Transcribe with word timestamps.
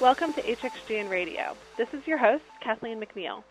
Welcome 0.00 0.32
to 0.34 0.42
HXGN 0.42 1.10
Radio. 1.10 1.56
This 1.76 1.88
is 1.92 2.06
your 2.06 2.18
host, 2.18 2.44
Kathleen 2.62 3.00
McNeil. 3.00 3.42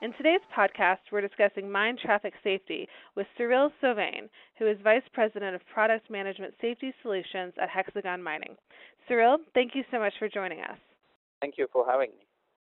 In 0.00 0.12
today's 0.12 0.40
podcast, 0.56 0.98
we're 1.10 1.20
discussing 1.20 1.68
mine 1.68 1.96
traffic 2.00 2.34
safety 2.44 2.88
with 3.16 3.26
Cyril 3.36 3.72
Sauvain, 3.82 4.28
who 4.60 4.68
is 4.68 4.78
Vice 4.84 5.02
President 5.12 5.56
of 5.56 5.60
Product 5.74 6.08
Management 6.08 6.54
Safety 6.60 6.94
Solutions 7.02 7.52
at 7.60 7.68
Hexagon 7.68 8.22
Mining. 8.22 8.54
Cyril, 9.08 9.38
thank 9.54 9.74
you 9.74 9.82
so 9.90 9.98
much 9.98 10.12
for 10.20 10.28
joining 10.28 10.60
us. 10.60 10.78
Thank 11.40 11.54
you 11.58 11.66
for 11.72 11.84
having 11.84 12.10
me. 12.10 12.27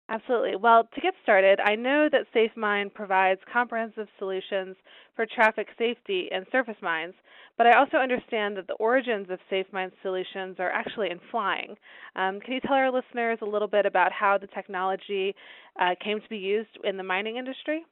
Absolutely. 0.08 0.56
Well, 0.56 0.86
to 0.94 1.00
get 1.00 1.14
started, 1.22 1.60
I 1.64 1.76
know 1.76 2.08
that 2.12 2.26
SafeMine 2.34 2.92
provides 2.92 3.40
comprehensive 3.50 4.06
solutions 4.18 4.76
for 5.16 5.24
traffic 5.24 5.68
safety 5.78 6.28
in 6.30 6.44
surface 6.52 6.76
mines, 6.82 7.14
but 7.56 7.66
I 7.66 7.78
also 7.78 7.96
understand 7.96 8.56
that 8.58 8.66
the 8.66 8.74
origins 8.74 9.28
of 9.30 9.38
SafeMine 9.50 9.92
solutions 10.02 10.56
are 10.58 10.70
actually 10.70 11.10
in 11.10 11.20
flying. 11.30 11.74
Um, 12.16 12.40
can 12.40 12.52
you 12.52 12.60
tell 12.60 12.74
our 12.74 12.92
listeners 12.92 13.38
a 13.40 13.46
little 13.46 13.68
bit 13.68 13.86
about 13.86 14.12
how 14.12 14.36
the 14.36 14.46
technology 14.48 15.34
uh, 15.80 15.94
came 16.04 16.20
to 16.20 16.28
be 16.28 16.36
used 16.36 16.76
in 16.84 16.98
the 16.98 17.02
mining 17.02 17.36
industry? 17.38 17.86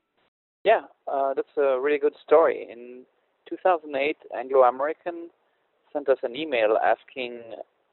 Yeah, 0.64 0.82
uh, 1.10 1.32
that's 1.34 1.56
a 1.56 1.80
really 1.80 1.98
good 1.98 2.14
story. 2.24 2.68
In 2.70 3.04
2008, 3.48 4.16
Anglo 4.36 4.62
American 4.62 5.30
sent 5.92 6.10
us 6.10 6.18
an 6.22 6.36
email 6.36 6.76
asking 6.84 7.40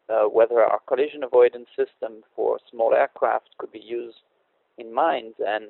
uh, 0.10 0.24
whether 0.24 0.60
our 0.62 0.80
collision 0.88 1.24
avoidance 1.24 1.68
system 1.76 2.24
for 2.36 2.60
small 2.72 2.94
aircraft 2.94 3.50
could 3.58 3.72
be 3.72 3.80
used 3.80 4.18
in 4.78 4.94
mines. 4.94 5.36
And 5.46 5.66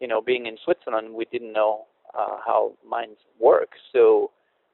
you 0.00 0.08
know, 0.08 0.20
being 0.20 0.46
in 0.46 0.56
Switzerland, 0.64 1.14
we 1.14 1.26
didn't 1.26 1.52
know 1.52 1.86
uh, 2.16 2.38
how 2.44 2.72
mines 2.88 3.18
work, 3.40 3.70
so 3.92 4.30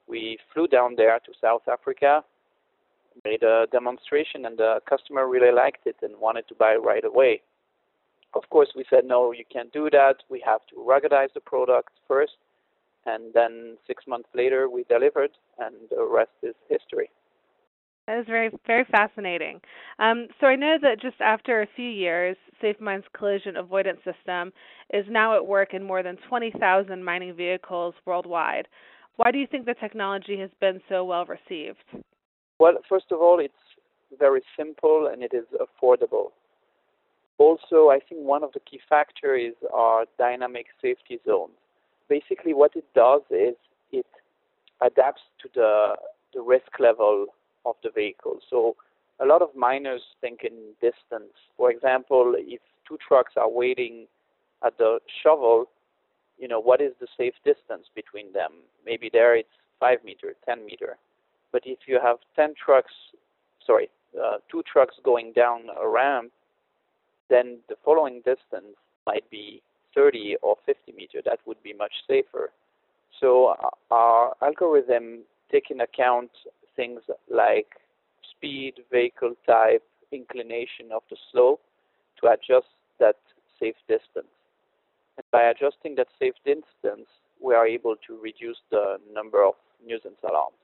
we 0.06 0.38
flew 0.52 0.66
down 0.66 0.94
there 0.96 1.18
to 1.18 1.32
South 1.40 1.62
Africa, 1.66 2.22
made 3.24 3.42
a 3.42 3.66
demonstration, 3.72 4.44
and 4.44 4.58
the 4.58 4.80
customer 4.88 5.28
really 5.28 5.52
liked 5.52 5.86
it 5.86 5.96
and 6.02 6.14
wanted 6.18 6.46
to 6.48 6.54
buy 6.54 6.74
right 6.74 7.04
away. 7.04 7.40
Of 8.34 8.42
course, 8.50 8.70
we 8.76 8.84
said 8.90 9.04
no, 9.04 9.32
you 9.32 9.44
can't 9.50 9.72
do 9.72 9.88
that. 9.90 10.16
We 10.28 10.42
have 10.44 10.60
to 10.70 10.76
ruggedize 10.76 11.32
the 11.32 11.40
product 11.40 11.90
first, 12.06 12.36
and 13.06 13.32
then 13.32 13.76
six 13.86 14.04
months 14.06 14.28
later, 14.34 14.68
we 14.68 14.84
delivered, 14.84 15.30
and 15.58 15.74
the 15.90 16.04
rest 16.04 16.32
is 16.42 16.54
history. 16.68 17.10
That 18.06 18.18
is 18.18 18.26
very, 18.26 18.50
very 18.66 18.84
fascinating. 18.90 19.60
Um, 19.98 20.28
so 20.38 20.46
I 20.46 20.56
know 20.56 20.76
that 20.82 21.00
just 21.00 21.20
after 21.20 21.62
a 21.62 21.68
few 21.74 21.88
years, 21.88 22.36
SafeMine's 22.62 23.06
collision 23.16 23.56
avoidance 23.56 24.00
system 24.04 24.52
is 24.92 25.06
now 25.08 25.34
at 25.34 25.46
work 25.46 25.72
in 25.72 25.82
more 25.82 26.02
than 26.02 26.18
20,000 26.28 27.02
mining 27.02 27.34
vehicles 27.34 27.94
worldwide. 28.04 28.68
Why 29.16 29.30
do 29.30 29.38
you 29.38 29.46
think 29.46 29.64
the 29.64 29.74
technology 29.74 30.38
has 30.38 30.50
been 30.60 30.80
so 30.88 31.04
well 31.04 31.24
received? 31.24 31.84
Well, 32.58 32.74
first 32.88 33.06
of 33.10 33.20
all, 33.20 33.38
it's 33.40 33.54
very 34.18 34.42
simple 34.56 35.08
and 35.10 35.22
it 35.22 35.32
is 35.32 35.46
affordable. 35.54 36.32
Also, 37.38 37.88
I 37.88 38.00
think 38.06 38.20
one 38.20 38.44
of 38.44 38.52
the 38.52 38.60
key 38.60 38.80
factors 38.88 39.52
is 39.52 39.68
our 39.72 40.04
dynamic 40.18 40.66
safety 40.80 41.18
zones. 41.26 41.54
Basically, 42.08 42.52
what 42.52 42.72
it 42.76 42.84
does 42.94 43.22
is 43.30 43.54
it 43.92 44.06
adapts 44.82 45.22
to 45.42 45.48
the, 45.54 45.94
the 46.34 46.42
risk 46.42 46.78
level 46.78 47.26
of 47.64 47.76
the 47.82 47.90
vehicle. 47.90 48.40
So 48.50 48.76
a 49.20 49.26
lot 49.26 49.42
of 49.42 49.54
miners 49.54 50.02
think 50.20 50.40
in 50.44 50.72
distance. 50.80 51.32
For 51.56 51.70
example, 51.70 52.34
if 52.36 52.60
two 52.86 52.98
trucks 53.06 53.32
are 53.36 53.50
waiting 53.50 54.06
at 54.64 54.76
the 54.78 54.98
shovel, 55.22 55.66
you 56.38 56.48
know, 56.48 56.60
what 56.60 56.80
is 56.80 56.92
the 57.00 57.06
safe 57.16 57.34
distance 57.44 57.86
between 57.94 58.32
them? 58.32 58.52
Maybe 58.84 59.08
there 59.12 59.36
it's 59.36 59.48
5 59.80 59.98
meter, 60.04 60.34
10 60.44 60.64
meter. 60.64 60.96
But 61.52 61.62
if 61.64 61.80
you 61.86 62.00
have 62.02 62.16
10 62.36 62.54
trucks, 62.62 62.92
sorry, 63.64 63.88
uh, 64.20 64.38
two 64.50 64.62
trucks 64.70 64.94
going 65.04 65.32
down 65.32 65.62
a 65.80 65.88
ramp, 65.88 66.32
then 67.30 67.58
the 67.68 67.76
following 67.84 68.16
distance 68.18 68.76
might 69.06 69.28
be 69.30 69.62
30 69.94 70.36
or 70.42 70.56
50 70.66 70.92
meter. 70.92 71.20
That 71.24 71.38
would 71.46 71.62
be 71.62 71.72
much 71.72 71.92
safer. 72.08 72.50
So 73.20 73.54
uh, 73.62 73.94
our 73.94 74.34
algorithm 74.42 75.20
take 75.50 75.70
in 75.70 75.80
account 75.80 76.30
things 76.76 77.00
like 77.30 77.66
speed, 78.30 78.74
vehicle 78.90 79.34
type, 79.46 79.82
inclination 80.12 80.92
of 80.94 81.02
the 81.10 81.16
slope 81.32 81.60
to 82.20 82.28
adjust 82.28 82.66
that 83.00 83.16
safe 83.60 83.76
distance. 83.88 84.32
And 85.16 85.24
by 85.30 85.44
adjusting 85.44 85.94
that 85.96 86.08
safe 86.18 86.34
distance, 86.44 87.08
we 87.42 87.54
are 87.54 87.66
able 87.66 87.96
to 88.06 88.20
reduce 88.20 88.58
the 88.70 88.96
number 89.12 89.44
of 89.44 89.54
nuisance 89.84 90.18
alarms. 90.28 90.56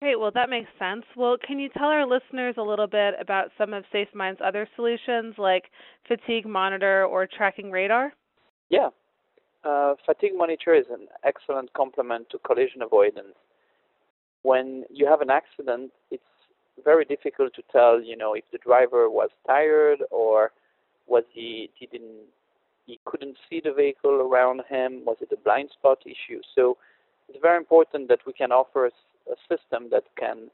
Great, 0.00 0.20
well, 0.20 0.30
that 0.32 0.48
makes 0.48 0.68
sense. 0.78 1.04
Well, 1.16 1.36
can 1.44 1.58
you 1.58 1.68
tell 1.76 1.88
our 1.88 2.06
listeners 2.06 2.54
a 2.56 2.62
little 2.62 2.86
bit 2.86 3.14
about 3.20 3.48
some 3.58 3.74
of 3.74 3.84
SafeMine's 3.92 4.38
other 4.44 4.68
solutions 4.76 5.34
like 5.38 5.64
fatigue 6.06 6.46
monitor 6.46 7.04
or 7.04 7.26
tracking 7.26 7.72
radar? 7.72 8.12
Yeah. 8.70 8.90
Uh, 9.64 9.94
fatigue 10.06 10.36
monitor 10.36 10.72
is 10.72 10.86
an 10.90 11.08
excellent 11.24 11.72
complement 11.72 12.30
to 12.30 12.38
collision 12.38 12.80
avoidance 12.80 13.34
when 14.42 14.84
you 14.90 15.06
have 15.06 15.20
an 15.20 15.30
accident, 15.30 15.90
it's 16.10 16.22
very 16.84 17.04
difficult 17.04 17.54
to 17.54 17.62
tell, 17.72 18.00
you 18.00 18.16
know, 18.16 18.34
if 18.34 18.44
the 18.52 18.58
driver 18.58 19.10
was 19.10 19.30
tired 19.46 19.98
or 20.10 20.52
was 21.06 21.24
he 21.32 21.70
he 21.74 21.86
didn't 21.86 22.26
he 22.86 23.00
couldn't 23.04 23.36
see 23.48 23.60
the 23.62 23.72
vehicle 23.72 24.10
around 24.10 24.62
him. 24.68 25.02
Was 25.04 25.18
it 25.20 25.30
a 25.32 25.36
blind 25.36 25.70
spot 25.70 25.98
issue? 26.06 26.40
So 26.54 26.76
it's 27.28 27.38
very 27.42 27.58
important 27.58 28.08
that 28.08 28.20
we 28.26 28.32
can 28.32 28.52
offer 28.52 28.86
a, 28.86 28.90
a 29.30 29.36
system 29.48 29.88
that 29.90 30.04
can 30.18 30.50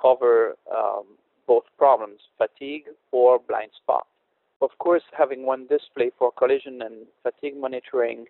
cover 0.00 0.56
um, 0.74 1.04
both 1.46 1.64
problems, 1.78 2.20
fatigue 2.38 2.84
or 3.10 3.38
blind 3.38 3.70
spot. 3.82 4.06
Of 4.60 4.70
course, 4.78 5.02
having 5.16 5.44
one 5.44 5.66
display 5.66 6.10
for 6.18 6.30
collision 6.30 6.82
and 6.82 7.06
fatigue 7.22 7.56
monitoring 7.56 8.26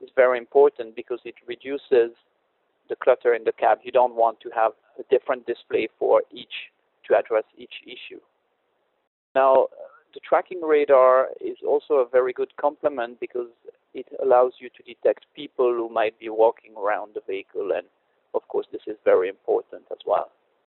is 0.00 0.10
very 0.14 0.38
important 0.38 0.96
because 0.96 1.20
it 1.24 1.34
reduces 1.46 2.12
the 2.88 2.96
clutter 2.96 3.34
in 3.34 3.44
the 3.44 3.52
cab. 3.52 3.78
You 3.82 3.92
don't 3.92 4.14
want 4.14 4.40
to 4.40 4.50
have 4.54 4.72
a 4.98 5.02
different 5.10 5.46
display 5.46 5.88
for 5.98 6.22
each 6.32 6.72
to 7.06 7.16
address 7.16 7.44
each 7.56 7.82
issue. 7.86 8.20
Now, 9.34 9.68
the 10.14 10.20
tracking 10.26 10.60
radar 10.62 11.28
is 11.40 11.56
also 11.66 11.94
a 11.94 12.08
very 12.08 12.32
good 12.32 12.56
complement 12.56 13.20
because 13.20 13.48
it 13.94 14.06
allows 14.22 14.52
you 14.58 14.68
to 14.70 14.82
detect 14.82 15.26
people 15.34 15.72
who 15.72 15.88
might 15.88 16.18
be 16.18 16.28
walking 16.28 16.72
around 16.76 17.12
the 17.14 17.20
vehicle, 17.26 17.70
and 17.74 17.86
of 18.34 18.46
course, 18.48 18.66
this 18.72 18.82
is 18.86 18.96
very 19.04 19.28
important 19.28 19.82
as 19.90 19.98
well. 20.06 20.30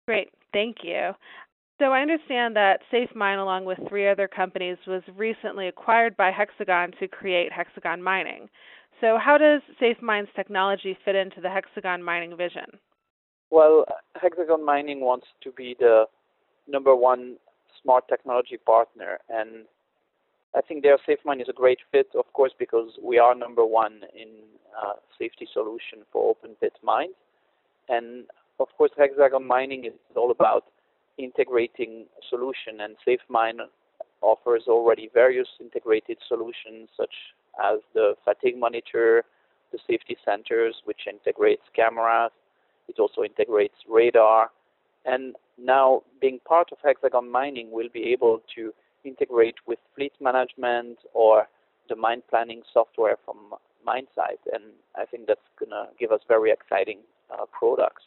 Great, 0.08 0.30
thank 0.53 0.78
you. 0.84 1.12
So 1.80 1.94
I 1.94 2.02
understand 2.02 2.56
that 2.58 2.81
SafeMine, 2.91 3.41
along 3.41 3.66
with 3.66 3.80
three 3.88 4.09
other 4.09 4.28
companies, 4.28 4.78
was 4.86 5.02
recently 5.16 5.68
acquired 5.70 6.18
by 6.18 6.30
Hexagon 6.30 6.91
to 7.00 7.08
create 7.08 7.53
Hexagon 7.53 8.03
Mining. 8.03 8.50
So, 9.02 9.18
how 9.18 9.38
does 9.38 9.62
SafeMine's 9.82 10.30
technology 10.36 10.98
fit 11.06 11.16
into 11.16 11.40
the 11.40 11.50
Hexagon 11.50 12.04
Mining 12.04 12.36
vision? 12.36 12.66
Well, 13.50 13.86
Hexagon 14.22 14.66
Mining 14.66 15.00
wants 15.02 15.28
to 15.44 15.52
be 15.52 15.76
the 15.80 16.06
number 16.68 16.96
one 16.96 17.38
smart 17.82 18.08
technology 18.09 18.58
partner, 18.58 19.20
and 19.30 19.66
I 20.56 20.62
think 20.62 20.84
their 20.84 20.98
SafeMine 21.08 21.42
is 21.42 21.48
a 21.50 21.54
great 21.54 21.80
fit, 21.92 22.08
of 22.14 22.32
course, 22.34 22.52
because 22.59 22.90
we 23.02 23.18
are 23.18 23.34
number 23.34 23.66
one 23.66 24.02
in 24.14 24.28
uh, 24.78 24.94
safety 25.18 25.48
solution 25.52 26.00
for 26.12 26.30
open 26.30 26.56
pit 26.59 26.74
mines, 26.84 27.16
and 27.88 28.26
of 28.59 28.68
course, 28.78 28.92
Hexagon 28.98 29.48
Mining 29.48 29.86
is 29.86 29.94
all 30.16 30.32
about 30.32 30.66
integrating 31.18 32.06
solution, 32.30 32.82
and 32.82 32.98
SafeMine 33.08 33.59
offers 34.22 34.64
already 34.68 35.09
various 35.14 35.48
integrated 35.62 36.18
solutions 36.28 36.90
such 36.98 37.14
as 37.64 37.80
the 37.94 38.16
fatigue 38.24 38.58
monitor, 38.58 39.24
the 39.72 39.80
safety 39.88 40.18
centers, 40.25 40.75
which 40.86 41.02
integrates 41.08 41.64
cameras. 41.75 42.31
It 42.88 43.00
also 43.00 43.24
integrates 43.24 43.75
radar. 43.88 44.50
And 45.06 45.35
now, 45.58 46.03
being 46.20 46.40
part 46.46 46.70
of 46.72 46.78
Hexagon 46.84 47.32
Mining, 47.32 47.70
we'll 47.72 47.90
be 47.90 48.11
able 48.11 48.41
to 48.56 48.73
integrate 49.03 49.56
with 49.67 49.79
fleet 49.96 50.14
management 50.20 51.00
or 51.14 51.47
the 51.88 51.96
mine 51.96 52.22
planning 52.29 52.61
software 52.73 53.16
from 53.26 53.38
MineSight. 53.88 54.41
And 54.53 54.64
I 54.96 55.06
think 55.06 55.28
that's 55.28 55.40
going 55.59 55.72
to 55.72 55.88
give 56.00 56.11
us 56.11 56.22
very 56.28 56.52
exciting 56.52 57.00
uh, 57.32 57.46
products. 57.58 58.03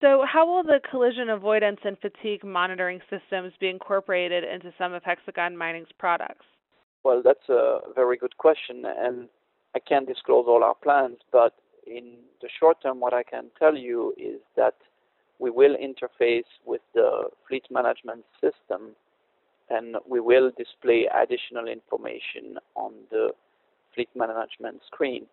So, 0.00 0.24
how 0.26 0.46
will 0.46 0.62
the 0.62 0.80
collision 0.90 1.28
avoidance 1.28 1.80
and 1.84 1.98
fatigue 1.98 2.42
monitoring 2.42 3.00
systems 3.10 3.52
be 3.60 3.68
incorporated 3.68 4.44
into 4.44 4.72
some 4.78 4.94
of 4.94 5.02
Hexagon 5.04 5.56
Mining's 5.56 5.92
products? 5.98 6.46
Well, 7.02 7.22
that's 7.24 7.48
a 7.48 7.78
very 7.94 8.16
good 8.16 8.36
question, 8.36 8.84
and 8.84 9.28
I 9.74 9.78
can't 9.78 10.06
disclose 10.06 10.44
all 10.46 10.62
our 10.62 10.74
plans, 10.74 11.18
but 11.32 11.54
in 11.86 12.16
the 12.42 12.48
short 12.58 12.82
term, 12.82 13.00
what 13.00 13.14
I 13.14 13.22
can 13.22 13.46
tell 13.58 13.76
you 13.76 14.14
is 14.18 14.40
that 14.56 14.74
we 15.38 15.50
will 15.50 15.76
interface 15.76 16.50
with 16.66 16.82
the 16.94 17.30
fleet 17.48 17.64
management 17.70 18.24
system 18.40 18.94
and 19.70 19.96
we 20.06 20.20
will 20.20 20.50
display 20.58 21.08
additional 21.14 21.68
information 21.68 22.58
on 22.74 22.92
the 23.10 23.30
fleet 23.94 24.08
management 24.14 24.80
screen. 24.86 25.26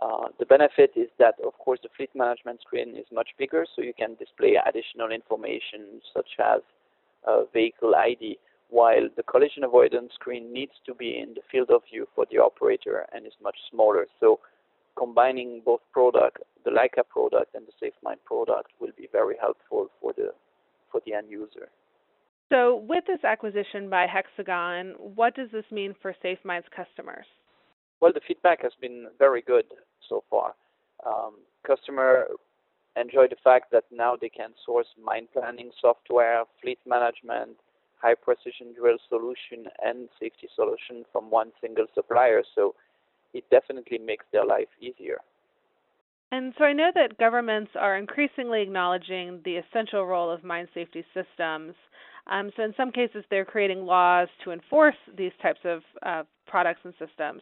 Uh, 0.00 0.28
the 0.38 0.46
benefit 0.46 0.92
is 0.94 1.08
that, 1.18 1.34
of 1.44 1.54
course, 1.58 1.80
the 1.82 1.88
fleet 1.96 2.10
management 2.14 2.60
screen 2.60 2.94
is 2.96 3.06
much 3.12 3.30
bigger, 3.38 3.66
so 3.74 3.82
you 3.82 3.94
can 3.98 4.14
display 4.16 4.56
additional 4.68 5.10
information 5.10 6.00
such 6.14 6.28
as 6.38 6.60
vehicle 7.52 7.94
ID 7.96 8.38
while 8.70 9.08
the 9.16 9.22
collision 9.22 9.64
avoidance 9.64 10.12
screen 10.14 10.52
needs 10.52 10.72
to 10.86 10.94
be 10.94 11.18
in 11.18 11.34
the 11.34 11.40
field 11.50 11.70
of 11.70 11.82
view 11.90 12.06
for 12.14 12.26
the 12.30 12.38
operator 12.38 13.06
and 13.12 13.26
is 13.26 13.32
much 13.42 13.56
smaller. 13.70 14.06
So 14.20 14.40
combining 14.96 15.62
both 15.64 15.80
product, 15.92 16.38
the 16.64 16.70
Leica 16.70 17.06
product 17.08 17.54
and 17.54 17.64
the 17.66 17.86
SafeMine 17.86 18.22
product 18.24 18.70
will 18.80 18.92
be 18.96 19.08
very 19.10 19.36
helpful 19.40 19.88
for 20.00 20.12
the 20.16 20.32
for 20.90 21.00
the 21.06 21.14
end 21.14 21.30
user. 21.30 21.68
So 22.50 22.82
with 22.88 23.04
this 23.06 23.22
acquisition 23.24 23.90
by 23.90 24.06
Hexagon, 24.06 24.94
what 24.98 25.34
does 25.34 25.50
this 25.52 25.66
mean 25.70 25.94
for 26.00 26.14
SafeMine's 26.24 26.68
customers? 26.74 27.26
Well, 28.00 28.12
the 28.12 28.22
feedback 28.26 28.62
has 28.62 28.72
been 28.80 29.08
very 29.18 29.42
good 29.42 29.66
so 30.08 30.24
far. 30.30 30.54
Um, 31.06 31.34
customer 31.66 32.26
enjoy 32.96 33.26
the 33.28 33.36
fact 33.44 33.70
that 33.72 33.84
now 33.92 34.16
they 34.18 34.30
can 34.30 34.50
source 34.64 34.86
mine 35.02 35.28
planning 35.32 35.70
software, 35.80 36.44
fleet 36.62 36.78
management, 36.86 37.56
high 38.00 38.14
precision 38.14 38.74
drill 38.78 38.98
solution, 39.08 39.70
and 39.84 40.08
safety 40.20 40.48
solution 40.54 41.04
from 41.12 41.30
one 41.30 41.52
single 41.60 41.86
supplier. 41.94 42.42
So 42.54 42.74
it 43.34 43.44
definitely 43.50 43.98
makes 43.98 44.24
their 44.32 44.44
life 44.44 44.68
easier. 44.80 45.18
And 46.30 46.52
so 46.58 46.64
I 46.64 46.74
know 46.74 46.90
that 46.94 47.18
governments 47.18 47.70
are 47.78 47.96
increasingly 47.96 48.60
acknowledging 48.60 49.40
the 49.44 49.56
essential 49.56 50.04
role 50.04 50.30
of 50.30 50.44
mine 50.44 50.68
safety 50.74 51.04
systems. 51.14 51.74
Um, 52.26 52.50
so 52.54 52.62
in 52.62 52.74
some 52.76 52.92
cases, 52.92 53.24
they're 53.30 53.46
creating 53.46 53.86
laws 53.86 54.28
to 54.44 54.52
enforce 54.52 54.96
these 55.16 55.32
types 55.40 55.60
of 55.64 55.82
uh, 56.04 56.24
products 56.46 56.80
and 56.84 56.92
systems. 56.98 57.40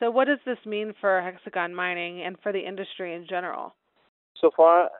So 0.00 0.10
what 0.10 0.26
does 0.26 0.40
this 0.44 0.58
mean 0.66 0.92
for 1.00 1.22
Hexagon 1.22 1.72
Mining 1.72 2.22
and 2.22 2.36
for 2.42 2.52
the 2.52 2.58
industry 2.58 3.14
in 3.14 3.26
general? 3.28 3.74
So 4.40 4.50
far, 4.56 4.90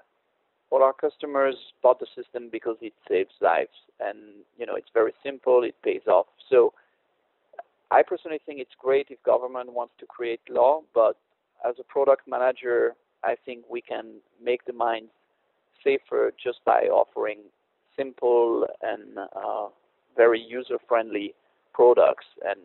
all 0.70 0.82
our 0.82 0.92
customers 0.92 1.56
bought 1.82 2.00
the 2.00 2.06
system 2.16 2.48
because 2.50 2.76
it 2.80 2.92
saves 3.08 3.34
lives, 3.40 3.76
and 4.00 4.18
you 4.58 4.66
know 4.66 4.74
it's 4.74 4.90
very 4.92 5.12
simple. 5.22 5.62
It 5.62 5.74
pays 5.82 6.06
off. 6.06 6.26
So 6.50 6.72
I 7.90 8.02
personally 8.02 8.40
think 8.44 8.60
it's 8.60 8.74
great 8.78 9.08
if 9.10 9.22
government 9.22 9.72
wants 9.72 9.94
to 10.00 10.06
create 10.06 10.40
law, 10.48 10.82
but 10.94 11.16
as 11.66 11.74
a 11.78 11.84
product 11.84 12.26
manager, 12.26 12.94
I 13.22 13.36
think 13.44 13.64
we 13.70 13.80
can 13.80 14.16
make 14.42 14.64
the 14.64 14.72
mines 14.72 15.10
safer 15.82 16.32
just 16.42 16.58
by 16.64 16.82
offering 16.90 17.38
simple 17.96 18.66
and 18.82 19.18
uh, 19.18 19.68
very 20.16 20.40
user-friendly 20.40 21.34
products, 21.72 22.26
and 22.44 22.60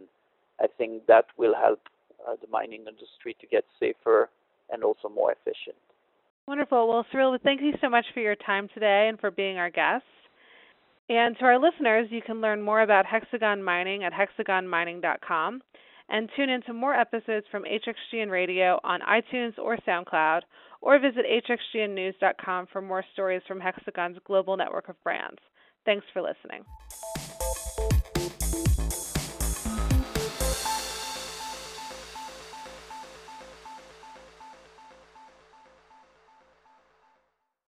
I 0.59 0.67
think 0.77 1.05
that 1.07 1.25
will 1.37 1.55
help 1.55 1.81
uh, 2.27 2.35
the 2.41 2.47
mining 2.49 2.85
industry 2.87 3.35
to 3.39 3.47
get 3.47 3.65
safer 3.79 4.29
and 4.71 4.83
also 4.83 5.09
more 5.09 5.31
efficient. 5.31 5.77
Wonderful. 6.49 6.87
Well, 6.87 7.05
Cyril, 7.11 7.37
thank 7.43 7.61
you 7.61 7.73
so 7.79 7.91
much 7.91 8.05
for 8.11 8.21
your 8.21 8.35
time 8.35 8.69
today 8.73 9.05
and 9.07 9.19
for 9.19 9.29
being 9.29 9.59
our 9.59 9.69
guest. 9.69 10.03
And 11.07 11.37
to 11.37 11.45
our 11.45 11.59
listeners, 11.59 12.07
you 12.09 12.23
can 12.25 12.41
learn 12.41 12.59
more 12.59 12.81
about 12.81 13.05
Hexagon 13.05 13.61
Mining 13.63 14.03
at 14.03 14.13
hexagonmining.com 14.13 15.61
and 16.09 16.29
tune 16.35 16.49
in 16.49 16.63
to 16.63 16.73
more 16.73 16.95
episodes 16.95 17.45
from 17.51 17.65
HXGN 17.65 18.31
Radio 18.31 18.79
on 18.83 18.99
iTunes 19.01 19.59
or 19.59 19.77
SoundCloud, 19.87 20.41
or 20.81 20.97
visit 20.97 21.23
hxgnnews.com 21.23 22.65
for 22.73 22.81
more 22.81 23.05
stories 23.13 23.43
from 23.47 23.59
Hexagon's 23.59 24.17
global 24.25 24.57
network 24.57 24.89
of 24.89 24.95
brands. 25.03 25.37
Thanks 25.85 26.07
for 26.11 26.23
listening. 26.23 26.65